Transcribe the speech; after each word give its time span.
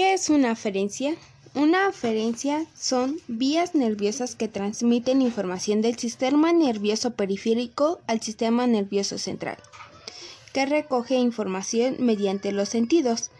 ¿Qué 0.00 0.14
es 0.14 0.30
una 0.30 0.52
aferencia? 0.52 1.14
Una 1.54 1.86
aferencia 1.86 2.64
son 2.74 3.18
vías 3.28 3.74
nerviosas 3.74 4.34
que 4.34 4.48
transmiten 4.48 5.20
información 5.20 5.82
del 5.82 5.98
sistema 5.98 6.54
nervioso 6.54 7.10
periférico 7.10 8.00
al 8.06 8.22
sistema 8.22 8.66
nervioso 8.66 9.18
central, 9.18 9.58
que 10.54 10.64
recoge 10.64 11.16
información 11.16 11.96
mediante 11.98 12.50
los 12.50 12.70
sentidos. 12.70 13.30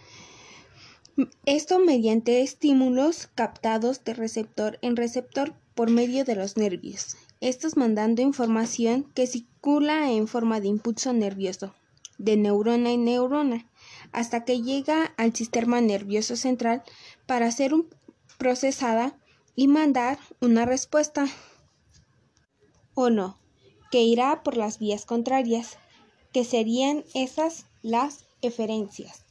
Esto 1.47 1.79
mediante 1.79 2.43
estímulos 2.43 3.31
captados 3.35 4.05
de 4.05 4.13
receptor 4.13 4.79
en 4.83 4.97
receptor 4.97 5.55
por 5.75 5.89
medio 5.89 6.27
de 6.27 6.35
los 6.35 6.59
nervios, 6.59 7.17
estos 7.41 7.79
mandando 7.79 8.21
información 8.21 9.07
que 9.15 9.27
circula 9.27 10.13
en 10.13 10.29
forma 10.29 10.61
de 10.61 10.69
impulso 10.69 11.15
nervioso, 11.15 11.75
de 12.19 12.37
neurona 12.37 12.91
en 12.91 13.07
neurona, 13.07 13.65
hasta 14.13 14.45
que 14.45 14.63
llega 14.63 15.13
al 15.17 15.35
sistema 15.35 15.81
nervioso 15.81 16.37
central 16.37 16.83
para 17.27 17.51
ser 17.51 17.73
procesada 18.39 19.17
y 19.55 19.69
mandar 19.69 20.19
una 20.41 20.65
respuesta 20.65 21.27
o 22.95 23.11
no, 23.11 23.39
que 23.91 24.03
irá 24.03 24.43
por 24.43 24.57
las 24.57 24.79
vías 24.79 25.05
contrarias, 25.05 25.77
que 26.33 26.45
serían 26.45 27.05
esas 27.15 27.67
las 27.83 28.25
eferencias. 28.43 29.25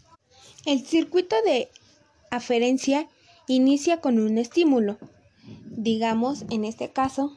El 0.65 0.85
circuito 0.85 1.35
de 1.43 1.69
aferencia 2.31 3.07
inicia 3.47 4.01
con 4.01 4.19
un 4.19 4.37
estímulo, 4.37 4.97
digamos 5.65 6.45
en 6.49 6.65
este 6.65 6.91
caso, 6.91 7.35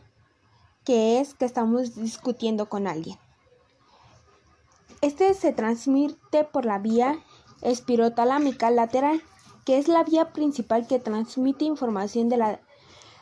que 0.85 1.21
es 1.21 1.35
que 1.35 1.45
estamos 1.45 1.95
discutiendo 1.95 2.69
con 2.69 2.87
alguien. 2.87 3.19
Este 5.01 5.35
se 5.35 5.53
transmite 5.53 6.45
por 6.45 6.65
la 6.65 6.79
vía 6.79 7.19
espirotalámica 7.63 8.71
lateral, 8.71 9.23
que 9.65 9.79
es 9.79 9.89
la 9.89 10.05
vía 10.05 10.33
principal 10.33 10.87
que 10.87 10.99
transmite 10.99 11.65
información 11.65 12.29
de, 12.29 12.37
la, 12.37 12.61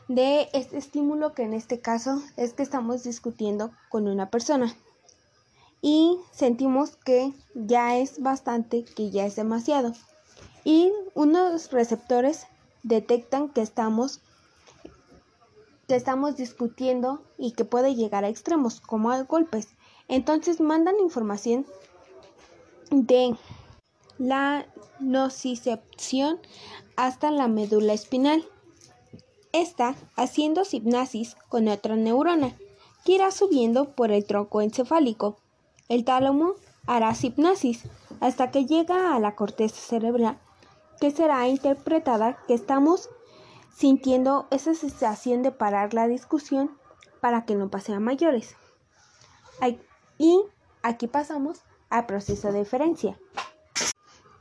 de 0.09 0.49
este 0.53 0.79
estímulo 0.79 1.35
que 1.35 1.43
en 1.43 1.55
este 1.55 1.81
caso 1.81 2.23
es 2.37 2.55
que 2.55 2.63
estamos 2.63 3.05
discutiendo 3.05 3.71
con 3.89 4.09
una 4.09 4.31
persona. 4.31 4.75
Y 5.83 6.19
sentimos 6.33 6.97
que 6.97 7.33
ya 7.55 7.97
es 7.97 8.21
bastante, 8.21 8.85
que 8.85 9.11
ya 9.11 9.25
es 9.25 9.37
demasiado. 9.37 9.93
Y 10.65 10.93
unos 11.15 11.71
receptores 11.71 12.47
detectan 12.83 13.49
que 13.49 13.63
estamos 13.63 14.21
que 15.87 15.97
estamos 15.97 16.37
discutiendo 16.37 17.21
y 17.37 17.51
que 17.51 17.65
puede 17.65 17.97
llegar 17.97 18.25
a 18.25 18.29
extremos 18.29 18.81
como 18.81 19.11
a 19.11 19.23
golpes. 19.25 19.71
Entonces 20.07 20.61
mandan 20.61 21.01
información 21.01 21.67
de 22.93 23.35
la 24.21 24.67
nocicepción 25.01 26.41
hasta 26.95 27.31
la 27.31 27.49
médula 27.49 27.95
espinal. 27.95 28.45
Esta 29.53 29.97
haciendo 30.15 30.63
hipnasis 30.71 31.37
con 31.49 31.69
otra 31.69 31.97
neurona 31.97 32.55
que 33.05 33.13
irá 33.13 33.31
subiendo 33.31 33.93
por 33.95 34.13
el 34.13 34.27
tronco 34.27 34.61
encefálico. 34.61 35.39
El 35.89 36.05
tálamo 36.05 36.53
hará 36.87 37.15
hipnosis 37.21 37.85
hasta 38.21 38.51
que 38.51 38.67
llega 38.67 39.17
a 39.17 39.21
la 39.21 39.35
corteza 39.35 39.77
cerebral, 39.77 40.39
que 41.01 41.11
será 41.11 41.49
interpretada 41.49 42.37
que 42.47 42.53
estamos 42.53 43.09
sintiendo 43.75 44.47
esa 44.51 44.75
sensación 44.75 45.43
de 45.43 45.51
parar 45.51 45.95
la 45.95 46.07
discusión 46.09 46.77
para 47.23 47.47
que 47.47 47.55
no 47.55 47.71
pase 47.71 47.95
a 47.95 48.01
mayores. 48.01 48.55
Y 50.19 50.43
aquí 50.83 51.07
pasamos 51.07 51.63
al 51.89 52.05
proceso 52.05 52.53
de 52.53 52.59
diferencia 52.59 53.19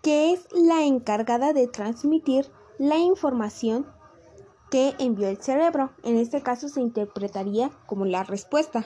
que 0.01 0.31
es 0.31 0.47
la 0.51 0.83
encargada 0.83 1.53
de 1.53 1.67
transmitir 1.67 2.49
la 2.77 2.97
información 2.97 3.85
que 4.69 4.95
envió 4.99 5.27
el 5.27 5.41
cerebro. 5.41 5.91
En 6.03 6.17
este 6.17 6.41
caso 6.41 6.69
se 6.69 6.81
interpretaría 6.81 7.71
como 7.85 8.05
la 8.05 8.23
respuesta. 8.23 8.85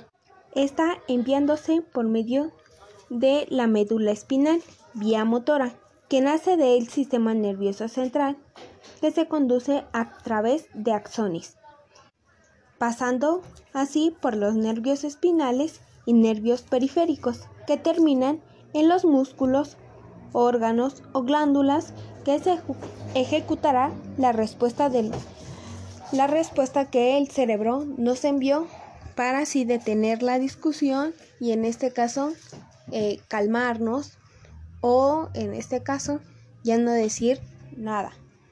Está 0.55 0.97
enviándose 1.07 1.81
por 1.81 2.05
medio 2.05 2.51
de 3.09 3.45
la 3.49 3.67
médula 3.67 4.11
espinal, 4.11 4.61
vía 4.93 5.25
motora, 5.25 5.75
que 6.09 6.21
nace 6.21 6.57
del 6.57 6.87
sistema 6.89 7.33
nervioso 7.33 7.87
central, 7.87 8.37
que 9.01 9.11
se 9.11 9.27
conduce 9.27 9.83
a 9.93 10.17
través 10.19 10.67
de 10.73 10.93
axones, 10.93 11.57
pasando 12.77 13.41
así 13.73 14.15
por 14.21 14.35
los 14.35 14.55
nervios 14.55 15.03
espinales 15.03 15.81
y 16.05 16.13
nervios 16.13 16.61
periféricos, 16.61 17.41
que 17.65 17.77
terminan 17.77 18.41
en 18.73 18.89
los 18.89 19.05
músculos 19.05 19.77
órganos 20.33 21.03
o 21.13 21.23
glándulas 21.23 21.93
que 22.25 22.39
se 22.39 22.59
ejecutará 23.15 23.91
la 24.17 24.31
respuesta 24.31 24.89
del 24.89 25.11
la 26.11 26.27
respuesta 26.27 26.85
que 26.91 27.17
el 27.17 27.29
cerebro 27.29 27.85
nos 27.97 28.23
envió 28.23 28.67
para 29.15 29.39
así 29.39 29.65
detener 29.65 30.21
la 30.21 30.37
discusión 30.37 31.13
y 31.39 31.51
en 31.51 31.65
este 31.65 31.91
caso 31.91 32.33
eh, 32.91 33.19
calmarnos 33.27 34.17
o 34.81 35.29
en 35.33 35.53
este 35.53 35.81
caso 35.81 36.19
ya 36.63 36.77
no 36.77 36.91
decir 36.91 37.39
nada. 37.75 38.11